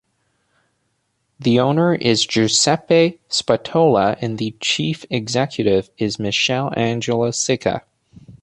[1.39, 7.81] The owner is Giuseppe Spatola and the Chief Executive is Michele Angelo Sica.